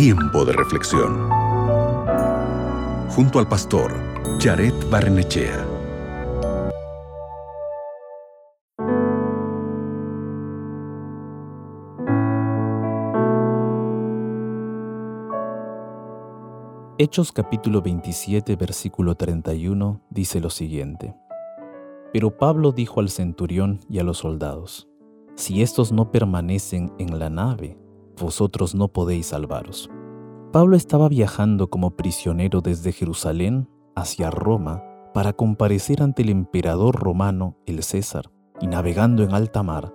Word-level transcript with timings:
Tiempo 0.00 0.44
de 0.44 0.52
reflexión. 0.52 1.28
Junto 3.08 3.40
al 3.40 3.48
pastor 3.48 3.92
Jared 4.38 4.72
Barnechea. 4.88 5.66
Hechos 16.96 17.32
capítulo 17.32 17.82
27 17.82 18.54
versículo 18.54 19.16
31 19.16 20.00
dice 20.10 20.38
lo 20.38 20.50
siguiente. 20.50 21.16
Pero 22.12 22.36
Pablo 22.36 22.70
dijo 22.70 23.00
al 23.00 23.08
centurión 23.08 23.80
y 23.90 23.98
a 23.98 24.04
los 24.04 24.18
soldados, 24.18 24.86
Si 25.34 25.60
estos 25.60 25.90
no 25.90 26.12
permanecen 26.12 26.92
en 27.00 27.18
la 27.18 27.30
nave, 27.30 27.76
vosotros 28.18 28.74
no 28.74 28.88
podéis 28.88 29.26
salvaros. 29.26 29.90
Pablo 30.52 30.76
estaba 30.76 31.08
viajando 31.08 31.68
como 31.68 31.96
prisionero 31.96 32.60
desde 32.60 32.92
Jerusalén 32.92 33.68
hacia 33.94 34.30
Roma 34.30 34.82
para 35.12 35.32
comparecer 35.32 36.02
ante 36.02 36.22
el 36.22 36.30
emperador 36.30 36.96
romano, 36.96 37.56
el 37.66 37.82
César, 37.82 38.30
y 38.60 38.66
navegando 38.66 39.22
en 39.22 39.34
alta 39.34 39.62
mar, 39.62 39.92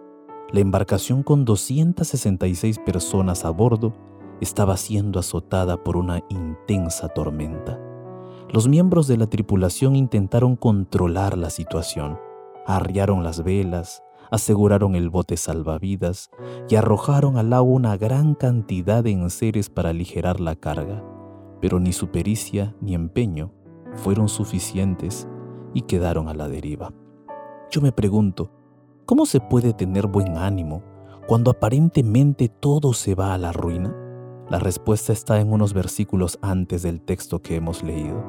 la 0.51 0.59
embarcación 0.59 1.23
con 1.23 1.45
266 1.45 2.79
personas 2.85 3.45
a 3.45 3.49
bordo 3.49 3.93
estaba 4.39 4.77
siendo 4.77 5.19
azotada 5.19 5.83
por 5.83 5.97
una 5.97 6.19
intensa 6.29 7.09
tormenta. 7.09 7.79
Los 8.51 8.67
miembros 8.67 9.07
de 9.07 9.17
la 9.17 9.25
tripulación 9.25 9.95
intentaron 9.95 10.55
controlar 10.55 11.37
la 11.37 11.49
situación, 11.49 12.19
arriaron 12.67 13.23
las 13.23 13.43
velas, 13.43 14.03
aseguraron 14.33 14.95
el 14.95 15.11
bote 15.11 15.37
salvavidas 15.37 16.31
y 16.67 16.75
arrojaron 16.75 17.37
al 17.37 17.53
agua 17.53 17.75
una 17.75 17.97
gran 17.97 18.33
cantidad 18.33 19.03
de 19.03 19.11
enseres 19.11 19.69
para 19.69 19.91
aligerar 19.91 20.39
la 20.39 20.55
carga, 20.55 21.03
pero 21.61 21.79
ni 21.79 21.93
su 21.93 22.07
pericia 22.07 22.75
ni 22.81 22.95
empeño 22.95 23.51
fueron 23.93 24.27
suficientes 24.27 25.27
y 25.75 25.81
quedaron 25.81 26.29
a 26.29 26.33
la 26.33 26.47
deriva. 26.47 26.91
Yo 27.69 27.79
me 27.81 27.91
pregunto, 27.91 28.49
¿cómo 29.05 29.27
se 29.27 29.39
puede 29.39 29.71
tener 29.71 30.07
buen 30.07 30.35
ánimo 30.35 30.81
cuando 31.27 31.51
aparentemente 31.51 32.49
todo 32.49 32.93
se 32.93 33.13
va 33.13 33.35
a 33.35 33.37
la 33.37 33.53
ruina? 33.53 33.95
La 34.49 34.57
respuesta 34.57 35.13
está 35.13 35.39
en 35.41 35.53
unos 35.53 35.75
versículos 35.75 36.39
antes 36.41 36.81
del 36.81 37.01
texto 37.01 37.39
que 37.43 37.55
hemos 37.55 37.83
leído. 37.83 38.23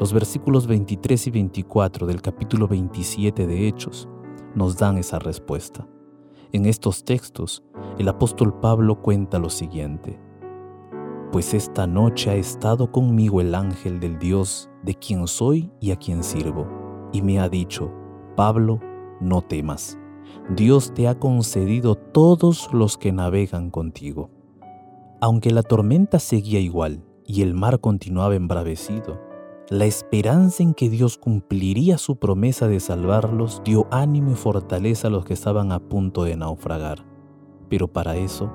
Los 0.00 0.14
versículos 0.14 0.66
23 0.66 1.26
y 1.26 1.30
24 1.30 2.06
del 2.06 2.22
capítulo 2.22 2.66
27 2.66 3.46
de 3.46 3.68
Hechos 3.68 4.08
nos 4.54 4.76
dan 4.76 4.98
esa 4.98 5.18
respuesta. 5.18 5.86
En 6.52 6.66
estos 6.66 7.04
textos, 7.04 7.64
el 7.98 8.08
apóstol 8.08 8.60
Pablo 8.60 9.02
cuenta 9.02 9.38
lo 9.38 9.50
siguiente. 9.50 10.18
Pues 11.32 11.52
esta 11.52 11.86
noche 11.86 12.30
ha 12.30 12.36
estado 12.36 12.92
conmigo 12.92 13.40
el 13.40 13.54
ángel 13.54 13.98
del 13.98 14.18
Dios 14.18 14.70
de 14.84 14.94
quien 14.94 15.26
soy 15.26 15.70
y 15.80 15.90
a 15.90 15.96
quien 15.96 16.22
sirvo, 16.22 16.68
y 17.12 17.22
me 17.22 17.40
ha 17.40 17.48
dicho, 17.48 17.92
Pablo, 18.36 18.78
no 19.20 19.42
temas, 19.42 19.98
Dios 20.50 20.92
te 20.94 21.08
ha 21.08 21.18
concedido 21.18 21.96
todos 21.96 22.72
los 22.72 22.96
que 22.96 23.12
navegan 23.12 23.70
contigo. 23.70 24.30
Aunque 25.20 25.50
la 25.50 25.62
tormenta 25.62 26.18
seguía 26.18 26.60
igual 26.60 27.02
y 27.26 27.42
el 27.42 27.54
mar 27.54 27.80
continuaba 27.80 28.34
embravecido, 28.34 29.20
la 29.70 29.86
esperanza 29.86 30.62
en 30.62 30.74
que 30.74 30.90
Dios 30.90 31.16
cumpliría 31.16 31.96
su 31.96 32.16
promesa 32.16 32.68
de 32.68 32.80
salvarlos 32.80 33.62
dio 33.64 33.86
ánimo 33.90 34.32
y 34.32 34.34
fortaleza 34.34 35.08
a 35.08 35.10
los 35.10 35.24
que 35.24 35.32
estaban 35.32 35.72
a 35.72 35.78
punto 35.78 36.24
de 36.24 36.36
naufragar. 36.36 37.06
Pero 37.70 37.88
para 37.88 38.16
eso, 38.16 38.52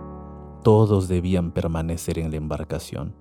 todos 0.63 1.07
debían 1.07 1.51
permanecer 1.51 2.19
en 2.19 2.29
la 2.29 2.37
embarcación. 2.37 3.15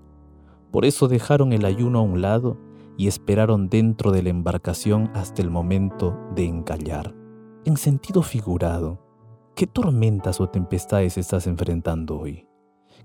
Por 0.70 0.84
eso 0.84 1.08
dejaron 1.08 1.54
el 1.54 1.64
ayuno 1.64 2.00
a 2.00 2.02
un 2.02 2.20
lado 2.20 2.58
y 2.98 3.08
esperaron 3.08 3.70
dentro 3.70 4.10
de 4.12 4.22
la 4.22 4.30
embarcación 4.30 5.10
hasta 5.14 5.40
el 5.40 5.50
momento 5.50 6.14
de 6.34 6.44
encallar. 6.44 7.14
En 7.64 7.78
sentido 7.78 8.22
figurado, 8.22 8.98
¿qué 9.54 9.66
tormentas 9.66 10.40
o 10.42 10.48
tempestades 10.48 11.16
estás 11.16 11.46
enfrentando 11.46 12.18
hoy? 12.18 12.46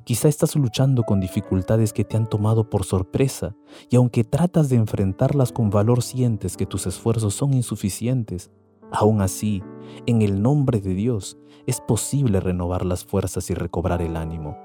Quizá 0.03 0.28
estás 0.28 0.58
luchando 0.58 1.03
con 1.03 1.22
dificultades 1.22 1.94
que 1.94 2.03
te 2.03 2.18
han 2.18 2.28
tomado 2.28 2.69
por 2.69 2.84
sorpresa 2.84 3.56
y 3.90 3.96
aunque 3.96 4.25
tratas 4.25 4.68
de 4.68 4.75
enfrentarlas 4.75 5.53
con 5.53 5.69
valor 5.69 6.03
sientes 6.03 6.58
que 6.58 6.66
tus 6.66 6.88
esfuerzos 6.88 7.36
son 7.36 7.53
insuficientes. 7.53 8.52
Aún 8.92 9.22
así, 9.22 9.63
en 10.06 10.22
el 10.22 10.42
nombre 10.42 10.81
de 10.81 10.94
Dios, 10.94 11.38
es 11.68 11.80
posible 11.80 12.42
renovar 12.42 12.86
las 12.86 13.06
fuerzas 13.06 13.50
y 13.50 13.53
recobrar 13.53 14.02
el 14.02 14.18
ánimo. 14.18 14.58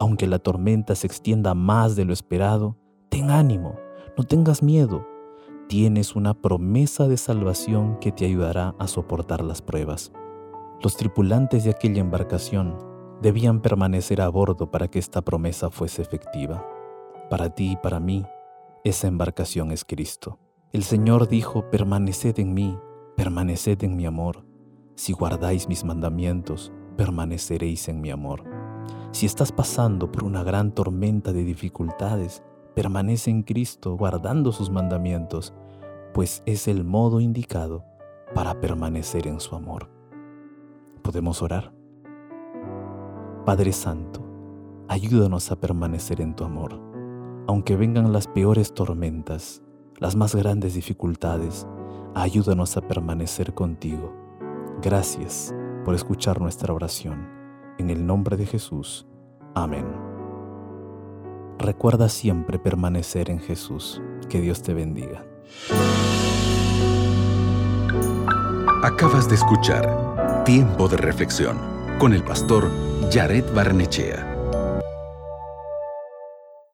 Aunque 0.00 0.26
la 0.26 0.38
tormenta 0.38 0.94
se 0.94 1.06
extienda 1.06 1.54
más 1.54 1.94
de 1.94 2.06
lo 2.06 2.14
esperado, 2.14 2.78
ten 3.10 3.30
ánimo, 3.30 3.76
no 4.16 4.24
tengas 4.24 4.62
miedo. 4.62 5.06
Tienes 5.68 6.16
una 6.16 6.32
promesa 6.32 7.06
de 7.06 7.18
salvación 7.18 7.98
que 8.00 8.12
te 8.12 8.24
ayudará 8.24 8.74
a 8.78 8.86
soportar 8.86 9.42
las 9.42 9.60
pruebas. 9.60 10.12
Los 10.82 10.96
tripulantes 10.96 11.64
de 11.64 11.70
aquella 11.70 12.00
embarcación 12.00 12.85
debían 13.22 13.60
permanecer 13.60 14.20
a 14.20 14.28
bordo 14.28 14.70
para 14.70 14.88
que 14.88 14.98
esta 14.98 15.22
promesa 15.22 15.70
fuese 15.70 16.02
efectiva. 16.02 16.66
Para 17.30 17.50
ti 17.50 17.72
y 17.72 17.76
para 17.76 18.00
mí, 18.00 18.26
esa 18.84 19.08
embarcación 19.08 19.72
es 19.72 19.84
Cristo. 19.84 20.38
El 20.72 20.84
Señor 20.84 21.28
dijo, 21.28 21.70
permaneced 21.70 22.38
en 22.38 22.54
mí, 22.54 22.78
permaneced 23.16 23.82
en 23.82 23.96
mi 23.96 24.06
amor. 24.06 24.44
Si 24.94 25.12
guardáis 25.12 25.68
mis 25.68 25.84
mandamientos, 25.84 26.72
permaneceréis 26.96 27.88
en 27.88 28.00
mi 28.00 28.10
amor. 28.10 28.44
Si 29.12 29.26
estás 29.26 29.52
pasando 29.52 30.12
por 30.12 30.24
una 30.24 30.42
gran 30.42 30.72
tormenta 30.72 31.32
de 31.32 31.44
dificultades, 31.44 32.42
permanece 32.74 33.30
en 33.30 33.42
Cristo 33.42 33.96
guardando 33.96 34.52
sus 34.52 34.70
mandamientos, 34.70 35.54
pues 36.12 36.42
es 36.46 36.68
el 36.68 36.84
modo 36.84 37.20
indicado 37.20 37.84
para 38.34 38.60
permanecer 38.60 39.26
en 39.26 39.40
su 39.40 39.54
amor. 39.54 39.90
¿Podemos 41.02 41.42
orar? 41.42 41.75
Padre 43.46 43.72
Santo, 43.72 44.26
ayúdanos 44.88 45.52
a 45.52 45.60
permanecer 45.60 46.20
en 46.20 46.34
tu 46.34 46.42
amor. 46.42 46.80
Aunque 47.46 47.76
vengan 47.76 48.12
las 48.12 48.26
peores 48.26 48.74
tormentas, 48.74 49.62
las 49.98 50.16
más 50.16 50.34
grandes 50.34 50.74
dificultades, 50.74 51.64
ayúdanos 52.16 52.76
a 52.76 52.80
permanecer 52.80 53.54
contigo. 53.54 54.12
Gracias 54.82 55.54
por 55.84 55.94
escuchar 55.94 56.40
nuestra 56.40 56.74
oración. 56.74 57.28
En 57.78 57.88
el 57.88 58.04
nombre 58.04 58.36
de 58.36 58.46
Jesús. 58.46 59.06
Amén. 59.54 59.86
Recuerda 61.56 62.08
siempre 62.08 62.58
permanecer 62.58 63.30
en 63.30 63.38
Jesús. 63.38 64.02
Que 64.28 64.40
Dios 64.40 64.60
te 64.62 64.74
bendiga. 64.74 65.24
Acabas 68.82 69.28
de 69.28 69.36
escuchar 69.36 70.42
Tiempo 70.44 70.88
de 70.88 70.96
Reflexión 70.96 71.75
con 71.98 72.12
el 72.12 72.22
pastor 72.22 72.70
Jared 73.10 73.44
Barnechea. 73.54 74.35